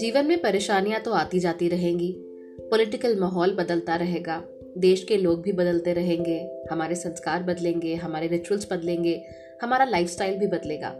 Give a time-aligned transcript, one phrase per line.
[0.00, 2.14] जीवन में परेशानियाँ तो आती जाती रहेंगी।
[2.58, 4.44] पॉलिटिकल माहौल बदलता रहेगा।
[4.78, 9.24] देश के लोग भी बदलते रहेंगे। हमारे संस्कार बदलेंगे, हमारे रिचुअल्स बदलेंगे,
[9.62, 10.96] हमारा लाइफस्टाइल भी बदलेगा।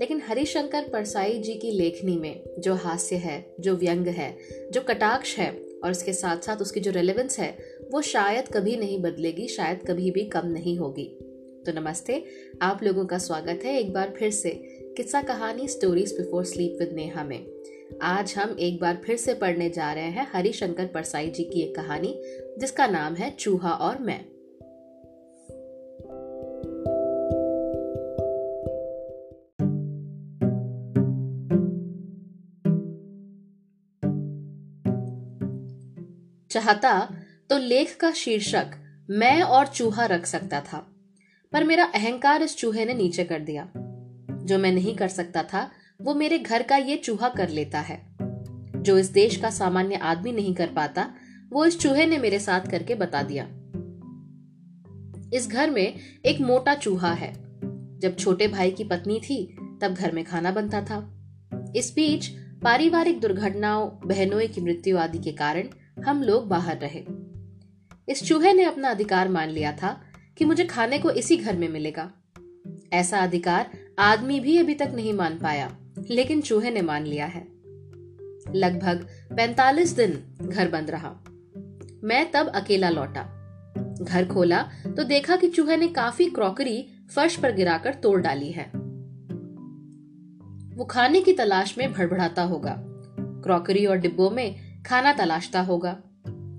[0.00, 4.38] लेकिन हरिशंकर परसाई जी की लेखनी में जो हास्य है, जो व्यंग है,
[4.72, 5.50] जो कटाक्ष है
[5.84, 7.58] और इसके साथ साथ उसकी जो रेलेवेंस है,
[7.92, 11.18] वो शायद कभी नहीं बदलेगी, शायद कभी भी कम नहीं होगी।
[11.66, 12.24] तो नमस्ते,
[12.62, 14.50] आप लोगों का स्वागत है एक बार फिर से
[14.96, 17.46] किस्सा कहानी stories before sleep with Neha में।
[18.02, 21.76] आज हम एक बार फिर से पढ़ने जा रहे हैं हरिशंकर परसाई जी की एक
[21.76, 22.22] कहानी,
[22.58, 24.20] जिसका नाम है चूहा और मैं।
[36.50, 37.08] चाहता
[37.50, 38.66] तो लेख का शीर्षक,
[39.10, 40.86] मैं और चूहा रख सकता था,
[41.52, 43.72] पर मेरा अहंकार इस चूहे ने नीचे कर दिया।
[44.44, 45.70] जो मैं नहीं कर सकता था
[46.00, 48.16] वो मेरे घर का ये चूहा कर लेता है।
[48.76, 51.14] जो इस देश का सामान्य आदमी नहीं कर पाता,
[51.50, 53.44] वो इस चूहे ने मेरे साथ करके बता दिया।
[55.32, 57.34] इस घर में एक मोटा चूहा है।
[57.98, 61.24] जब छोटे भाई की पत्नी थी, तब घर में खाना बनता था।
[61.76, 62.28] इस बीच
[62.64, 65.68] पारिवारिक दुर्घटनाओं बहनों की मृत्यु आदि के कारण
[66.02, 67.04] हम लोग बाहर रहे।
[68.08, 70.02] इस चूहे ने अपना अधिकार मान लिया था
[70.38, 72.12] कि मुझे खाने को इसी घर में मिलेगा।
[72.92, 75.76] ऐसा अधिकार आदमी भी अभी तक नहीं मान पाया।
[76.10, 77.48] लेकिन चूहे ने मान लिया है।
[78.54, 81.16] लगभग 45 दिन घर बंद रहा।
[82.04, 83.40] मैं तब अकेला लौटा।
[84.02, 84.62] घर खोला
[84.96, 88.64] तो देखा कि चूहे ने काफ़ी क्रॉकरी फर्श पर गिराकर तोड़ डाली है।
[90.76, 92.76] वो खाने की तलाश में भड़बड़ाता होगा।
[93.20, 96.02] क्रॉकरी और डिब्बों में खाना तलाशता होगा।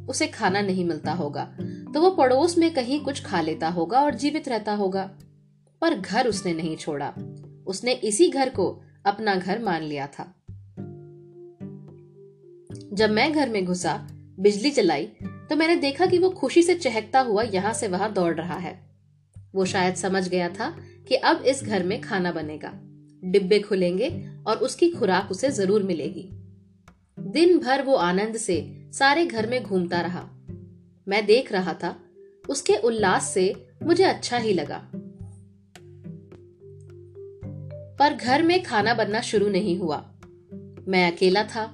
[0.09, 1.58] उसे खाना नहीं मिलता होगा।
[1.94, 5.17] तो वो पड़ोस में कहीं कुछ खा लेता होगा और जीवित रहता होगा।
[5.81, 7.13] पर घर उसने नहीं छोड़ा।
[7.67, 10.34] उसने इसी घर को अपना घर मान लिया था।
[12.94, 13.95] जब मैं घर में घुसा,
[14.40, 15.06] बिजली चलाई
[15.50, 18.74] तो मैंने देखा कि वो खुशी से चहकता हुआ यहाँ से वहाँ दौड़ रहा है।
[19.56, 20.69] वो शायद समझ गया था
[21.07, 22.72] कि अब इस घर में खाना बनेगा।
[23.24, 24.09] डिब्बे खुलेंगे
[24.47, 26.29] और उसकी खुराक उसे ज़रूर मिलेगी।
[27.28, 28.58] दिन भर वो आनंद से
[28.94, 30.24] सारे घर में घूमता रहा।
[31.08, 31.96] मैं देख रहा था,
[32.50, 33.53] उसके उल्लास से
[33.84, 34.78] मुझे अच्छा ही लगा।
[38.00, 39.97] पर घर में खाना बनना शुरू नहीं हुआ।
[40.88, 41.66] मैं अकेला था।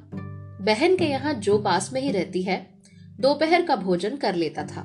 [0.61, 2.67] बहन के यहाँ जो पास में ही रहती है,
[3.19, 4.83] दोपहर का भोजन कर लेता था।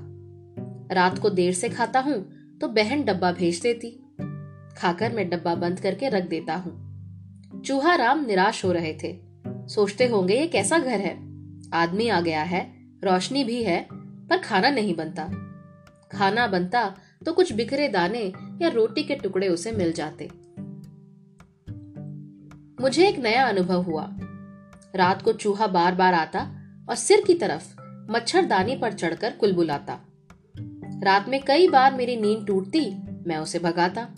[0.93, 2.19] रात को देर से खाता हूँ
[2.61, 3.91] तो बहन डब्बा भेज देती।
[4.77, 9.17] खाकर मैं डब्बा बंद करके रख देता हूँ। चूहा राम निराश हो रहे थे।
[9.69, 11.15] सोचते होंगे, ये कैसा घर है?
[11.75, 12.63] आदमी आ गया है,
[13.05, 15.25] रोशनी भी है, पर खाना नहीं बनता।
[16.13, 16.97] खाना बनता
[17.27, 18.33] तो कुछ बिखरे दाने
[18.63, 20.29] या रोटी के टुकड़े उसे मिल जाते।
[22.81, 24.07] मुझे एक नया अनुभव हुआ।
[24.97, 26.41] रात को चूहा बार बार आता
[26.89, 27.75] और सिर की तरफ़
[28.11, 29.99] मच्छरदानी पर चढ़कर कुलबुलाता
[31.03, 32.85] रात में कई बार मेरी नींद टूटती,
[33.27, 34.09] मैं उसे भगाता,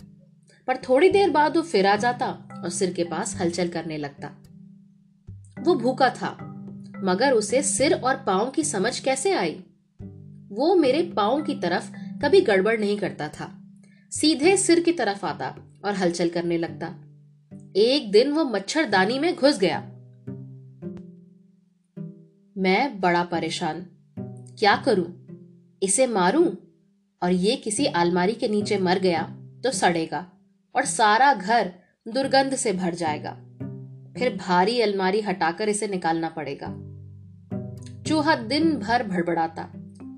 [0.67, 2.27] पर थोड़ी देर बाद वो फिर आ जाता
[2.63, 4.27] और सिर के पास हलचल करने लगता।
[5.59, 6.35] वो भूखा था,
[7.03, 9.53] मगर उसे सिर और पाओ की समझ कैसे आई?
[10.51, 11.91] वो मेरे पाओ की तरफ़
[12.21, 13.51] कभी गड़बड़ नहीं करता था,
[14.11, 15.55] सीधे सिर की तरफ़ आता
[15.85, 16.95] और हलचल करने लगता।
[17.75, 19.79] एक दिन वो मच्छरदानी में घुस गया।
[22.57, 23.85] मैं बड़ा परेशान।
[24.59, 25.27] क्या करूँ?
[25.83, 26.55] इसे मारूं?
[27.23, 29.23] और ये किसी अलमारी के नीचे मर गया
[29.63, 30.31] तो सड़ेगा
[30.75, 31.71] और सारा घर
[32.07, 33.31] दुर्गंध से भर जाएगा।
[34.17, 36.67] फिर भारी अलमारी हटाकर इसे निकालना पड़ेगा।
[38.03, 39.69] चूहा दिन भर भड़बड़ाता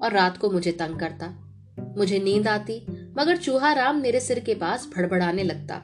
[0.04, 1.28] और रात को मुझे तंग करता।
[1.98, 2.86] मुझे नींद आती,
[3.18, 5.82] मगर चूहा राम मेरे सिर के पास भड़बड़ाने लगता।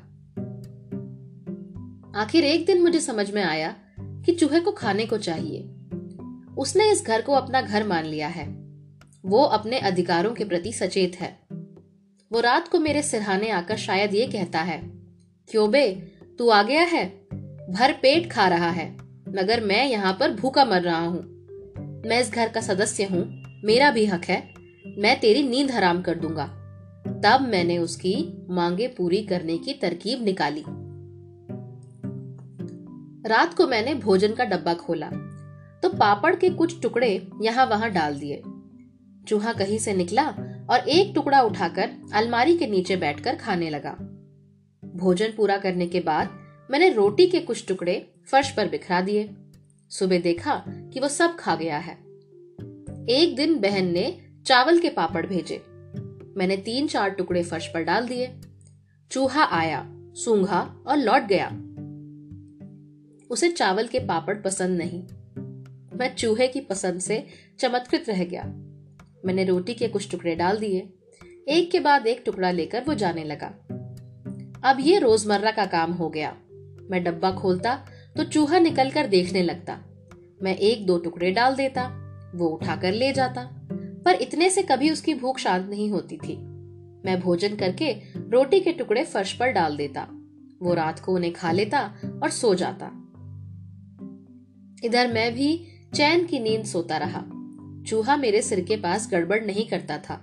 [2.17, 5.59] आखिर एक दिन मुझे समझ में आया कि चूहे को खाने को चाहिए।
[6.57, 8.45] उसने इस घर को अपना घर मान लिया है।
[9.25, 11.39] वो अपने अधिकारों के प्रति सचेत है।
[12.31, 14.81] वो रात को मेरे सिरहाने आकर शायद ये कहता है,
[15.49, 15.91] क्यों बे,
[16.39, 17.05] तू आ गया है?
[17.69, 18.89] भर पेट खा रहा है,
[19.29, 21.21] मगर मैं यहाँ पर भूखा मर रहा हूँ।
[22.07, 24.53] मैं इस घर का सदस्य हूँ, मेरा भी हक है,
[24.97, 26.45] मैं तेरी नींद हराम कर दूँगा।
[27.07, 28.15] तब मैंने उसकी
[28.49, 30.86] मांगे पूरी करने की तरकीब निकाली।
[33.27, 35.09] रात को मैंने भोजन का डब्बा खोला
[35.83, 38.41] तो पापड़ के कुछ टुकड़े यहाँ वहाँ डाल दिए।
[39.27, 40.27] चूहा कहीं से निकला
[40.69, 43.91] और एक टुकड़ा उठाकर अलमारी के नीचे बैठकर खाने लगा।
[44.95, 46.29] भोजन पूरा करने के बाद
[46.71, 49.29] मैंने रोटी के कुछ टुकड़े फर्श पर बिखरा दिए।
[49.89, 51.93] सुबह देखा कि वो सब खा गया है।
[53.09, 55.63] एक दिन बहन ने चावल के पापड़ भेजे।
[56.37, 58.33] मैंने तीन चार टुकड़े फर्श पर डाल दिए।
[59.11, 59.85] चूहा आया,
[60.15, 61.49] सूंघा और लौट गया।
[63.29, 65.03] उसे चावल के पापड़ पसंद नहीं।
[65.97, 67.27] मैं चूहे की पसंद से
[67.59, 68.43] चमत्कृत रह गया।
[69.25, 70.89] मैंने रोटी के कुछ टुकड़े डाल दिए।
[71.47, 73.47] एक के बाद एक टुकड़ा लेकर वो जाने लगा।
[74.63, 76.37] अब ये रोज़मर्रा का काम हो गया।
[76.89, 77.85] मैं डब्बा खोलता
[78.17, 79.79] तो चूहा निकलकर देखने लगता।
[80.43, 81.83] मैं एक दो टुकड़े डाल देता,
[82.35, 83.51] वो उठाकर ले जाता।
[84.05, 86.37] पर इतने से कभी उसकी भूख शांत नहीं होती थी।
[87.05, 90.07] मैं भोजन करके रोटी के टुकड़े फर्श पर डाल देता।
[90.61, 93.06] वो रात को उन्हें खा लेता और सो जाता।
[94.83, 97.23] इधर मैं भी चैन की नींद सोता रहा।
[97.87, 100.15] चूहा मेरे सिर के पास गड़बड़ नहीं करता था।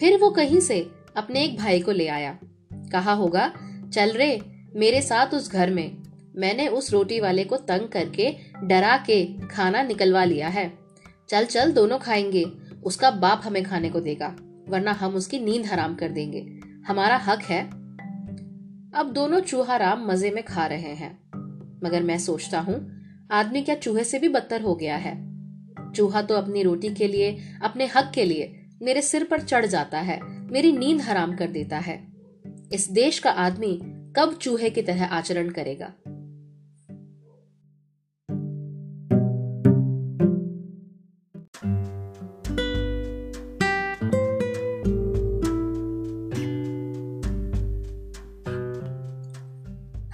[0.00, 2.38] फिर वो कहीं से अपने एक भाई को ले आया।
[2.72, 3.52] कहा होगा,
[3.94, 4.40] चल रे,
[4.76, 5.96] मेरे साथ उस घर में।
[6.36, 10.78] मैंने उस रोटी वाले को तंग करके डरा के खाना निकलवा लिया है।
[11.28, 12.44] चल चल, दोनों खाएँगे।
[12.84, 14.36] उसका बाप हमें खाने को देगा,
[14.68, 17.64] वरना हम उसकी नींद हराम कर देंगे। हमारा हक है।
[18.94, 21.18] अब दोनों चूहा राम मज़े में खा रहे हैं।
[21.84, 22.99] मगर मैं सोचता हूँ
[23.32, 25.30] आदमी क्या चूहे से भी बदतर हो गया है?
[25.92, 29.98] चूहा तो अपनी रोटी के लिए, अपने हक के लिए, मेरे सिर पर चढ़ जाता
[29.98, 30.20] है,
[30.52, 32.06] मेरी नींद हराम कर देता है।
[32.72, 33.80] इस देश का आदमी
[34.16, 35.92] कब चूहे की तरह आचरण करेगा?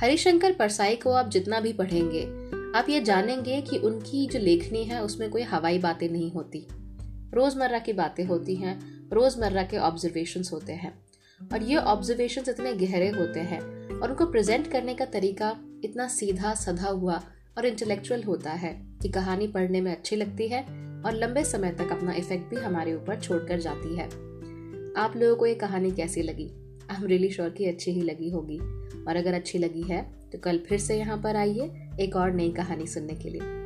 [0.00, 2.46] हरिशंकर परसाई को आप जितना भी पढ़ेंगे
[2.76, 6.67] आप ये जानेंगे कि उनकी जो लेखनी है, उसमें कोई हवाई बातें नहीं होती।
[7.34, 11.06] रोज़मर्रा की बातें होती हैं, रोज़मर्रा के ऑब्जर्वेशन होते हैं।
[11.52, 13.61] और ये ऑब्जर्वेशन इतने गहरे होते हैं
[14.00, 17.23] और उनको प्रेजेंट करने का तरीका इतना सीधा सधा हुआ
[17.58, 20.62] और इंटेलेक्चुअल होता है कि कहानी पढ़ने में अच्छी लगती है
[21.06, 24.06] और लंबे समय तक अपना इफ़ेक्ट भी हमारे ऊपर छोड़कर जाती है।
[24.96, 26.65] आप लोगों को ये कहानी कैसी लगी?
[26.90, 28.58] आई एम रियली श्योर कि अच्छी ही लगी होगी।
[29.08, 30.02] और अगर अच्छी लगी है
[30.32, 33.65] तो कल फिर से यहाँ पर आइए एक और नई कहानी सुनने के लिए।